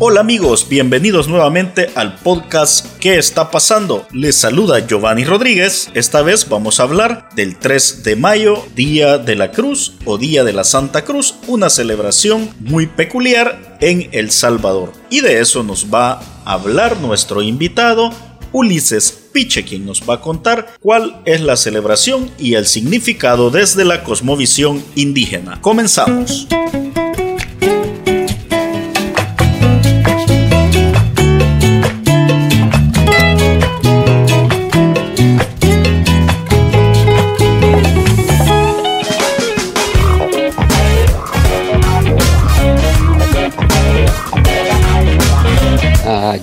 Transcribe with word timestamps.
Hola 0.00 0.20
amigos, 0.20 0.68
bienvenidos 0.68 1.26
nuevamente 1.26 1.90
al 1.96 2.14
podcast 2.20 2.86
¿Qué 3.00 3.18
está 3.18 3.50
pasando? 3.50 4.06
Les 4.12 4.36
saluda 4.36 4.86
Giovanni 4.86 5.24
Rodríguez. 5.24 5.90
Esta 5.92 6.22
vez 6.22 6.48
vamos 6.48 6.78
a 6.78 6.84
hablar 6.84 7.28
del 7.34 7.58
3 7.58 8.04
de 8.04 8.14
mayo, 8.14 8.64
Día 8.76 9.18
de 9.18 9.34
la 9.34 9.50
Cruz 9.50 9.94
o 10.04 10.16
Día 10.16 10.44
de 10.44 10.52
la 10.52 10.62
Santa 10.62 11.04
Cruz, 11.04 11.34
una 11.48 11.68
celebración 11.68 12.48
muy 12.60 12.86
peculiar 12.86 13.76
en 13.80 14.08
El 14.12 14.30
Salvador. 14.30 14.92
Y 15.10 15.20
de 15.20 15.40
eso 15.40 15.64
nos 15.64 15.92
va 15.92 16.20
a 16.44 16.52
hablar 16.52 17.00
nuestro 17.00 17.42
invitado, 17.42 18.12
Ulises 18.52 19.10
Piche, 19.32 19.64
quien 19.64 19.84
nos 19.84 20.08
va 20.08 20.14
a 20.14 20.20
contar 20.20 20.74
cuál 20.80 21.22
es 21.24 21.40
la 21.40 21.56
celebración 21.56 22.30
y 22.38 22.54
el 22.54 22.66
significado 22.66 23.50
desde 23.50 23.84
la 23.84 24.04
cosmovisión 24.04 24.80
indígena. 24.94 25.60
Comenzamos. 25.60 26.46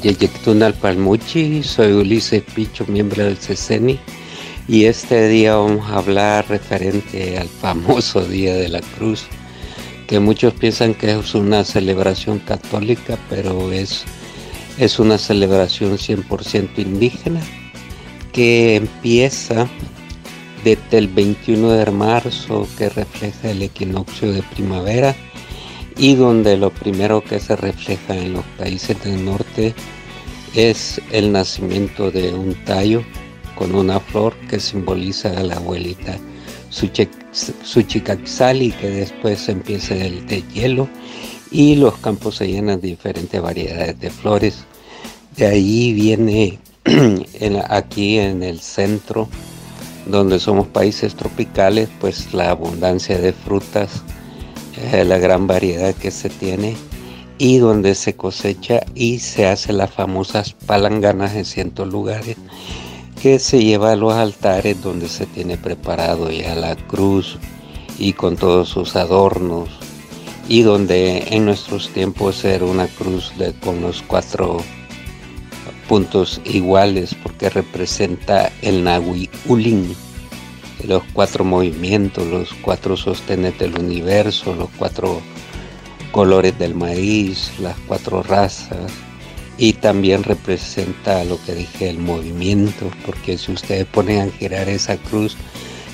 Yeyectunal 0.02 0.73
Palmuchi, 0.73 1.63
soy 1.63 1.94
Ulises 1.94 2.44
Picho, 2.54 2.85
miembro 2.88 3.23
del 3.23 3.38
CECENI, 3.38 3.99
y 4.68 4.85
este 4.85 5.27
día 5.27 5.55
vamos 5.55 5.90
a 5.90 5.98
hablar 5.98 6.48
referente 6.49 7.38
al 7.38 7.48
famoso 7.48 8.26
Día 8.26 8.55
de 8.55 8.70
la 8.70 8.81
Cruz, 8.81 9.26
que 10.08 10.20
muchos 10.20 10.54
piensan 10.54 10.93
que 10.93 11.12
es 11.12 11.35
una 11.35 11.63
celebración 11.63 12.40
católica, 12.40 13.18
pero 13.29 13.71
es, 13.71 14.04
es 14.77 14.99
una 14.99 15.18
celebración 15.18 15.98
100% 15.98 16.80
indígena, 16.80 17.41
que 18.34 18.76
empieza 18.76 19.68
desde 20.63 20.98
el 20.98 21.07
21 21.07 21.71
de 21.71 21.91
marzo, 21.91 22.68
que 22.77 22.90
refleja 22.90 23.52
el 23.52 23.62
equinoccio 23.62 24.32
de 24.32 24.41
primavera, 24.43 25.15
y 25.98 26.15
donde 26.15 26.57
lo 26.57 26.71
primero 26.71 27.24
que 27.24 27.40
se 27.40 27.55
refleja 27.55 28.15
en 28.15 28.34
los 28.34 28.46
países 28.57 29.01
del 29.04 29.24
norte 29.24 29.74
es 30.54 31.02
el 31.12 31.32
nacimiento 31.32 32.12
de 32.12 32.34
un 32.34 32.55
tallo 32.65 33.04
con 33.55 33.76
una 33.76 33.99
flor 33.99 34.35
que 34.49 34.60
simboliza 34.60 35.37
a 35.37 35.43
la 35.43 35.55
abuelita 35.55 36.18
Suchicaxali, 37.63 38.71
que 38.71 38.90
después 38.90 39.48
empieza 39.48 39.96
el 39.96 40.26
de 40.27 40.43
hielo 40.54 40.90
y 41.52 41.76
los 41.76 41.98
campos 41.98 42.37
se 42.37 42.48
llenan 42.48 42.82
de 42.82 42.90
diferentes 42.90 43.41
variedades 43.41 43.99
de 43.99 44.09
flores. 44.09 44.65
De 45.37 45.46
ahí 45.48 45.93
viene 45.93 46.59
aquí 47.70 48.20
en 48.20 48.43
el 48.43 48.59
centro, 48.59 49.30
donde 50.05 50.40
somos 50.40 50.68
países 50.68 51.15
tropicales, 51.15 51.87
pues 51.99 52.34
la 52.34 52.52
abundancia 52.52 53.18
de 53.18 53.32
frutas, 53.32 54.04
eh, 54.77 55.04
la 55.05 55.18
gran 55.18 55.48
variedad 55.48 55.93
que 55.93 56.12
se 56.12 56.29
tiene 56.29 56.76
y 57.37 57.57
donde 57.57 57.95
se 57.95 58.15
cosecha 58.15 58.81
y 58.93 59.20
se 59.20 59.48
hace 59.48 59.73
las 59.73 59.91
famosas 59.91 60.54
palanganas 60.65 61.35
en 61.35 61.45
ciertos 61.45 61.87
lugares 61.87 62.37
que 63.21 63.40
se 63.40 63.63
lleva 63.63 63.91
a 63.91 63.96
los 63.96 64.13
altares 64.13 64.81
donde 64.81 65.07
se 65.07 65.25
tiene 65.25 65.57
preparado 65.57 66.29
ya 66.31 66.56
la 66.56 66.75
cruz 66.75 67.38
y 67.97 68.13
con 68.13 68.38
todos 68.38 68.69
sus 68.69 68.96
adornos 68.96 69.69
y 70.47 70.62
donde 70.62 71.25
en 71.31 71.46
nuestros 71.46 71.90
tiempos 71.90 72.46
era 72.46 72.66
una 72.66 72.88
cruz 72.88 73.34
con 73.63 73.81
los 73.81 74.01
cuatro 74.03 74.57
puntos 75.88 76.42
iguales 76.46 77.16
porque 77.22 77.50
representa 77.50 78.52
el 78.62 78.84
Nahui 78.84 79.30
Ulin, 79.47 79.96
los 80.88 81.03
cuatro 81.13 81.44
movimientos, 81.44 82.25
los 82.28 82.53
cuatro 82.62 82.97
sostenes 82.97 83.57
del 83.57 83.78
universo, 83.78 84.56
los 84.56 84.69
cuatro 84.78 85.22
colores 86.12 86.57
del 86.57 86.75
maíz, 86.75 87.51
las 87.59 87.75
cuatro 87.88 88.23
razas 88.23 88.91
y 89.57 89.74
también 89.74 90.24
representa 90.24 91.24
lo 91.24 91.41
que 91.44 91.56
dije, 91.56 91.90
el 91.90 92.00
movimiento, 92.00 92.90
porque 93.06 93.38
si 93.38 93.51
ustedes 93.51 93.85
ponen 93.85 94.28
a 94.28 94.31
girar 94.31 94.68
esa 94.68 94.97
cruz, 94.97 95.38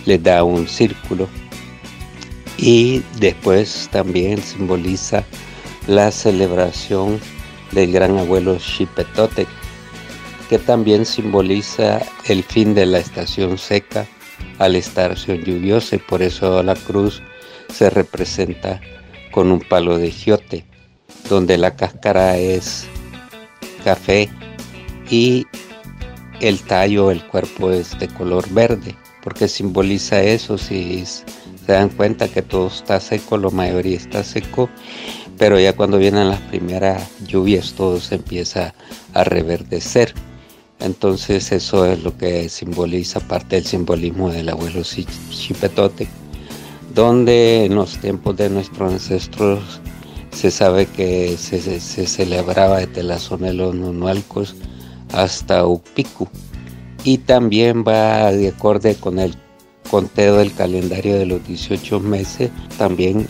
les 0.06 0.22
da 0.22 0.44
un 0.44 0.68
círculo. 0.68 1.28
Y 2.58 3.04
después 3.20 3.90
también 3.92 4.42
simboliza 4.42 5.24
la 5.88 6.12
celebración 6.12 7.20
del 7.72 7.92
gran 7.92 8.18
abuelo 8.18 8.60
Xipetotec, 8.60 9.48
que 10.50 10.60
también 10.60 11.06
simboliza 11.06 12.02
el 12.26 12.44
fin 12.44 12.74
de 12.74 12.86
la 12.86 13.00
estación 13.00 13.58
seca 13.58 14.08
a 14.60 14.70
la 14.70 14.78
estación 14.78 15.44
lluviosa 15.44 15.96
y 15.96 16.00
por 16.00 16.22
eso 16.22 16.62
la 16.64 16.76
cruz 16.76 17.22
se 17.74 17.90
representa 17.90 18.82
con 19.32 19.52
un 19.52 19.60
palo 19.60 19.98
de 19.98 20.12
giote, 20.12 20.66
donde 21.30 21.58
la 21.58 21.76
cáscara 21.76 22.38
es 22.38 22.88
café 23.84 24.30
y 25.10 25.46
el 26.42 26.60
tallo, 26.60 27.12
el 27.12 27.26
cuerpo 27.28 27.72
es 27.72 27.98
de 28.00 28.08
color 28.08 28.50
verde, 28.50 28.96
porque 29.24 29.48
simboliza 29.48 30.22
eso, 30.22 30.58
si 30.58 31.06
se 31.06 31.72
dan 31.72 31.90
cuenta 31.90 32.28
que 32.28 32.42
todo 32.42 32.68
está 32.68 33.00
seco, 33.00 33.38
la 33.38 33.50
mayoría 33.50 33.98
está 33.98 34.24
seco, 34.24 34.70
pero 35.38 35.60
ya 35.60 35.74
cuando 35.74 35.98
vienen 35.98 36.30
las 36.30 36.42
primeras 36.42 37.10
lluvias 37.26 37.74
todo 37.74 38.00
se 38.00 38.16
empieza 38.16 38.74
a 39.14 39.24
reverdecer. 39.24 40.14
Entonces 40.82 41.52
eso 41.52 41.86
es 41.86 42.04
lo 42.04 42.18
que 42.18 42.50
simboliza 42.50 43.20
parte 43.20 43.58
del 43.58 43.66
simbolismo 43.66 44.30
del 44.30 44.50
abuelo 44.50 44.82
Chipetote 44.84 46.08
donde 46.94 47.66
en 47.66 47.76
los 47.76 47.98
tiempos 47.98 48.36
de 48.38 48.50
nuestros 48.50 48.94
ancestros 48.94 49.82
se 50.32 50.52
sabe 50.52 50.86
que 50.86 51.38
se, 51.38 51.80
celebraba 51.80 52.80
desde 52.80 53.04
la 53.04 53.20
zona 53.20 53.48
de 53.48 53.54
los 53.54 53.76
Nunualcos 53.76 54.56
hasta 55.14 55.66
Upicu. 55.66 56.28
Y 57.04 57.20
también 57.20 57.84
va 57.86 58.32
de 58.32 58.50
acorde 58.50 58.96
con 58.96 59.20
el 59.20 59.36
conteo 59.90 60.38
del 60.38 60.54
calendario 60.54 61.18
de 61.18 61.26
los 61.26 61.46
18 61.46 62.00
meses, 62.00 62.52
también 62.78 63.28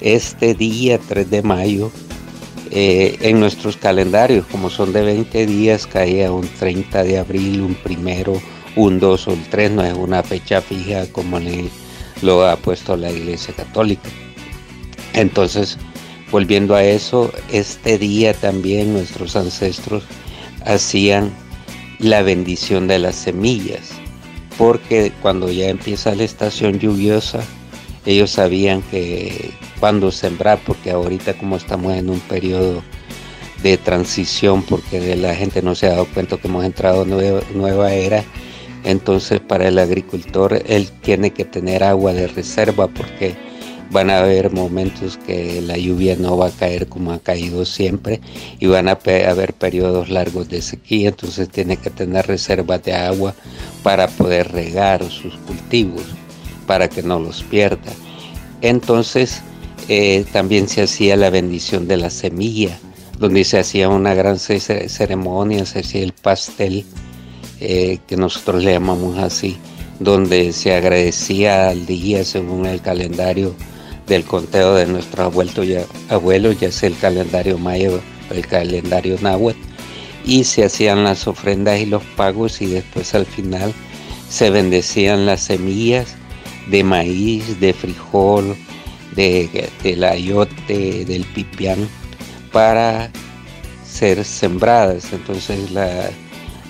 este 0.00 0.54
día 0.54 0.98
3 0.98 1.28
de 1.30 1.42
mayo 1.42 1.90
eh, 2.70 3.18
en 3.20 3.40
nuestros 3.40 3.76
calendarios, 3.76 4.46
como 4.46 4.70
son 4.70 4.92
de 4.92 5.02
20 5.02 5.46
días, 5.46 5.86
caía 5.86 6.32
un 6.32 6.48
30 6.48 7.02
de 7.02 7.18
abril, 7.18 7.62
un 7.62 7.74
primero, 7.74 8.40
un 8.76 9.00
2 9.00 9.28
o 9.28 9.32
el 9.32 9.42
3, 9.42 9.70
no 9.72 9.84
es 9.84 9.94
una 9.94 10.22
fecha 10.22 10.62
fija 10.62 11.06
como 11.12 11.38
el 11.38 11.68
lo 12.22 12.46
ha 12.46 12.56
puesto 12.56 12.96
la 12.96 13.10
Iglesia 13.10 13.54
Católica. 13.54 14.08
Entonces, 15.14 15.78
volviendo 16.30 16.74
a 16.74 16.84
eso, 16.84 17.32
este 17.50 17.98
día 17.98 18.34
también 18.34 18.92
nuestros 18.92 19.36
ancestros 19.36 20.04
hacían 20.64 21.32
la 21.98 22.22
bendición 22.22 22.86
de 22.86 22.98
las 22.98 23.16
semillas, 23.16 23.90
porque 24.56 25.12
cuando 25.22 25.50
ya 25.50 25.68
empieza 25.68 26.14
la 26.14 26.24
estación 26.24 26.78
lluviosa, 26.78 27.42
ellos 28.06 28.30
sabían 28.30 28.82
que 28.82 29.50
cuando 29.78 30.10
sembrar, 30.10 30.60
porque 30.64 30.90
ahorita 30.90 31.34
como 31.34 31.56
estamos 31.56 31.94
en 31.94 32.10
un 32.10 32.20
periodo 32.20 32.82
de 33.62 33.76
transición, 33.76 34.62
porque 34.62 35.16
la 35.16 35.34
gente 35.34 35.62
no 35.62 35.74
se 35.74 35.86
ha 35.86 35.90
dado 35.90 36.06
cuenta 36.06 36.38
que 36.38 36.48
hemos 36.48 36.64
entrado 36.64 37.04
nueva, 37.04 37.40
nueva 37.54 37.92
era, 37.92 38.24
entonces 38.84 39.40
para 39.40 39.68
el 39.68 39.78
agricultor 39.78 40.62
él 40.66 40.90
tiene 41.02 41.30
que 41.32 41.44
tener 41.44 41.84
agua 41.84 42.14
de 42.14 42.26
reserva 42.28 42.88
porque 42.88 43.34
van 43.90 44.08
a 44.08 44.20
haber 44.20 44.52
momentos 44.52 45.18
que 45.18 45.60
la 45.60 45.76
lluvia 45.76 46.16
no 46.16 46.36
va 46.36 46.46
a 46.46 46.50
caer 46.50 46.86
como 46.86 47.12
ha 47.12 47.18
caído 47.18 47.64
siempre 47.64 48.20
y 48.60 48.66
van 48.66 48.88
a 48.88 48.92
haber 48.92 49.52
periodos 49.52 50.08
largos 50.08 50.48
de 50.48 50.62
sequía, 50.62 51.08
entonces 51.08 51.48
tiene 51.48 51.76
que 51.76 51.90
tener 51.90 52.26
reservas 52.26 52.82
de 52.84 52.94
agua 52.94 53.34
para 53.82 54.08
poder 54.08 54.52
regar 54.52 55.04
sus 55.10 55.36
cultivos, 55.38 56.04
para 56.70 56.88
que 56.88 57.02
no 57.02 57.18
los 57.18 57.42
pierda. 57.42 57.90
Entonces 58.60 59.42
eh, 59.88 60.24
también 60.32 60.68
se 60.68 60.82
hacía 60.82 61.16
la 61.16 61.28
bendición 61.28 61.88
de 61.88 61.96
la 61.96 62.10
semilla, 62.10 62.78
donde 63.18 63.42
se 63.42 63.58
hacía 63.58 63.88
una 63.88 64.14
gran 64.14 64.38
ceremonia, 64.38 65.66
se 65.66 65.80
hacía 65.80 66.04
el 66.04 66.12
pastel 66.12 66.84
eh, 67.58 67.98
que 68.06 68.16
nosotros 68.16 68.62
le 68.62 68.74
llamamos 68.74 69.18
así, 69.18 69.56
donde 69.98 70.52
se 70.52 70.72
agradecía 70.72 71.70
al 71.70 71.86
día 71.86 72.24
según 72.24 72.66
el 72.66 72.80
calendario 72.80 73.52
del 74.06 74.22
conteo 74.22 74.76
de 74.76 74.86
nuestros 74.86 75.26
abuelos, 75.26 75.66
ya, 75.66 75.82
abuelos, 76.08 76.60
ya 76.60 76.70
sea 76.70 76.88
el 76.88 76.98
calendario 76.98 77.58
mayo 77.58 78.00
o 78.30 78.32
el 78.32 78.46
calendario 78.46 79.16
náhuatl, 79.20 79.58
y 80.24 80.44
se 80.44 80.62
hacían 80.62 81.02
las 81.02 81.26
ofrendas 81.26 81.80
y 81.80 81.86
los 81.86 82.04
pagos 82.14 82.62
y 82.62 82.66
después 82.66 83.12
al 83.16 83.26
final 83.26 83.74
se 84.28 84.50
bendecían 84.50 85.26
las 85.26 85.40
semillas 85.40 86.19
de 86.70 86.84
maíz, 86.84 87.60
de 87.60 87.72
frijol, 87.72 88.56
de, 89.14 89.68
del 89.82 90.04
ayote, 90.04 91.04
del 91.04 91.24
pipián, 91.24 91.88
para 92.52 93.10
ser 93.84 94.24
sembradas. 94.24 95.12
Entonces 95.12 95.70
la, 95.72 96.10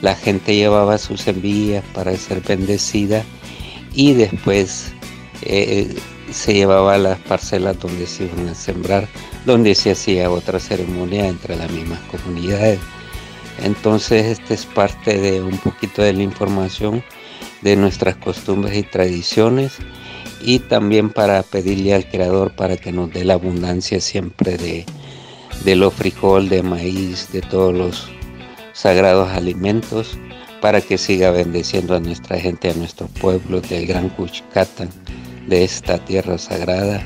la 0.03 0.15
gente 0.15 0.55
llevaba 0.55 0.99
sus 0.99 1.23
semillas 1.23 1.85
para 1.95 2.17
ser 2.17 2.41
bendecida 2.41 3.25
y 3.95 4.15
después 4.15 4.93
eh, 5.43 5.95
se 6.33 6.55
llevaba 6.55 6.95
a 6.95 6.99
las 6.99 7.19
parcelas 7.19 7.79
donde 7.79 8.07
se 8.07 8.25
iban 8.25 8.49
a 8.49 8.55
sembrar, 8.55 9.09
donde 9.47 9.75
se 9.75 9.91
hacía 9.93 10.31
otra 10.31 10.61
ceremonia 10.61 11.27
entre 11.27 11.57
las 11.57 11.71
mismas 11.71 12.01
comunidades. 12.11 12.79
Entonces, 13.63 14.39
esta 14.39 14.55
es 14.55 14.65
parte 14.65 15.21
de 15.21 15.43
un 15.43 15.59
poquito 15.59 16.03
de 16.03 16.13
la 16.13 16.23
información 16.23 17.03
de 17.63 17.77
nuestras 17.77 18.17
costumbres 18.17 18.77
y 18.77 18.83
tradiciones 18.83 19.79
y 20.43 20.61
también 20.61 21.11
para 21.11 21.43
pedirle 21.43 21.95
al 21.95 22.09
Creador 22.09 22.55
para 22.55 22.77
que 22.77 22.93
nos 22.93 23.13
dé 23.13 23.25
la 23.25 23.35
abundancia 23.35 24.01
siempre 24.01 24.57
de, 24.57 24.87
de 25.65 25.77
los 25.77 25.93
frijol, 25.93 26.49
de 26.49 26.63
maíz, 26.63 27.31
de 27.33 27.43
todos 27.43 27.75
los 27.75 28.09
sagrados 28.73 29.31
alimentos, 29.31 30.19
para 30.61 30.81
que 30.81 30.99
siga 30.99 31.31
bendeciendo 31.31 31.95
a 31.95 32.01
nuestra 32.01 32.39
gente, 32.39 32.71
a 32.71 32.75
nuestro 32.75 33.07
pueblo 33.07 33.61
del 33.61 33.87
Gran 33.87 34.09
Cuchcatán, 34.11 34.91
de 35.47 35.65
esta 35.65 35.99
tierra 35.99 36.39
sagrada, 36.39 37.03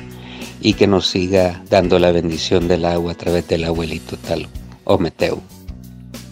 y 0.61 0.73
que 0.73 0.87
nos 0.87 1.07
siga 1.07 1.63
dando 1.69 1.99
la 1.99 2.11
bendición 2.11 2.67
del 2.67 2.85
agua 2.85 3.13
a 3.13 3.15
través 3.15 3.47
del 3.47 3.63
abuelito 3.65 4.17
Tal 4.17 4.47
Ometeu. 4.83 5.54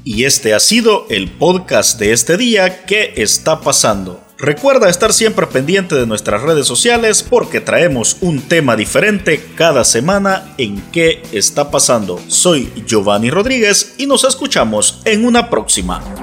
Y 0.05 0.25
este 0.25 0.53
ha 0.53 0.59
sido 0.59 1.05
el 1.09 1.31
podcast 1.31 1.97
de 1.97 2.11
este 2.11 2.35
día 2.35 2.85
que 2.85 3.13
está 3.15 3.61
pasando. 3.61 4.21
Recuerda 4.37 4.89
estar 4.89 5.13
siempre 5.13 5.47
pendiente 5.47 5.95
de 5.95 6.05
nuestras 6.05 6.41
redes 6.41 6.67
sociales 6.67 7.23
porque 7.23 7.61
traemos 7.61 8.17
un 8.19 8.41
tema 8.41 8.75
diferente 8.75 9.41
cada 9.55 9.85
semana 9.85 10.53
en 10.57 10.81
qué 10.91 11.23
está 11.31 11.71
pasando. 11.71 12.19
Soy 12.27 12.69
Giovanni 12.85 13.29
Rodríguez 13.29 13.95
y 13.97 14.05
nos 14.05 14.25
escuchamos 14.25 15.01
en 15.05 15.23
una 15.23 15.49
próxima. 15.49 16.22